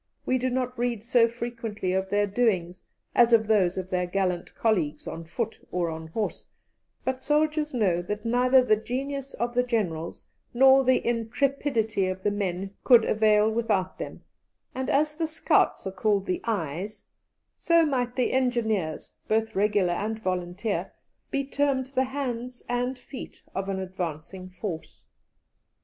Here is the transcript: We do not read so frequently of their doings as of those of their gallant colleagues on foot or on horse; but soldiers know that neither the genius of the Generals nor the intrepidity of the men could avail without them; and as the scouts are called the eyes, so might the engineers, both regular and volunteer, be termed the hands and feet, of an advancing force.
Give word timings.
We 0.25 0.39
do 0.39 0.49
not 0.49 0.79
read 0.79 1.03
so 1.03 1.27
frequently 1.27 1.93
of 1.93 2.09
their 2.09 2.25
doings 2.25 2.85
as 3.13 3.33
of 3.33 3.45
those 3.45 3.77
of 3.77 3.91
their 3.91 4.07
gallant 4.07 4.55
colleagues 4.55 5.05
on 5.07 5.25
foot 5.25 5.59
or 5.71 5.91
on 5.91 6.07
horse; 6.07 6.47
but 7.05 7.21
soldiers 7.21 7.71
know 7.71 8.01
that 8.01 8.25
neither 8.25 8.63
the 8.63 8.77
genius 8.77 9.35
of 9.35 9.53
the 9.53 9.61
Generals 9.61 10.25
nor 10.55 10.83
the 10.83 11.05
intrepidity 11.05 12.07
of 12.07 12.23
the 12.23 12.31
men 12.31 12.73
could 12.83 13.05
avail 13.05 13.51
without 13.51 13.99
them; 13.99 14.23
and 14.73 14.89
as 14.89 15.15
the 15.15 15.27
scouts 15.27 15.85
are 15.85 15.91
called 15.91 16.25
the 16.25 16.41
eyes, 16.45 17.05
so 17.55 17.85
might 17.85 18.15
the 18.15 18.31
engineers, 18.33 19.13
both 19.27 19.55
regular 19.55 19.93
and 19.93 20.17
volunteer, 20.17 20.93
be 21.29 21.45
termed 21.45 21.85
the 21.93 22.05
hands 22.05 22.63
and 22.67 22.97
feet, 22.97 23.43
of 23.53 23.69
an 23.69 23.77
advancing 23.77 24.49
force. 24.49 25.05